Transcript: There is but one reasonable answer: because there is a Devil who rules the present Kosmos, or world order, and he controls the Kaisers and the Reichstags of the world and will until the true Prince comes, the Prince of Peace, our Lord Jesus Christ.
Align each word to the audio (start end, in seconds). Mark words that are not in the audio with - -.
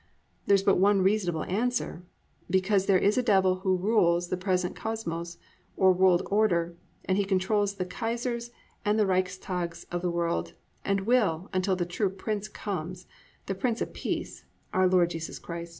There 0.47 0.55
is 0.55 0.63
but 0.63 0.79
one 0.79 1.03
reasonable 1.03 1.43
answer: 1.43 2.01
because 2.49 2.87
there 2.87 2.97
is 2.97 3.19
a 3.19 3.21
Devil 3.21 3.57
who 3.59 3.77
rules 3.77 4.29
the 4.29 4.35
present 4.35 4.75
Kosmos, 4.75 5.37
or 5.77 5.93
world 5.93 6.23
order, 6.31 6.75
and 7.05 7.19
he 7.19 7.23
controls 7.23 7.75
the 7.75 7.85
Kaisers 7.85 8.49
and 8.83 8.97
the 8.97 9.05
Reichstags 9.05 9.85
of 9.91 10.01
the 10.01 10.09
world 10.09 10.53
and 10.83 11.01
will 11.01 11.51
until 11.53 11.75
the 11.75 11.85
true 11.85 12.09
Prince 12.09 12.47
comes, 12.47 13.05
the 13.45 13.53
Prince 13.53 13.79
of 13.79 13.93
Peace, 13.93 14.43
our 14.73 14.87
Lord 14.89 15.11
Jesus 15.11 15.37
Christ. 15.37 15.69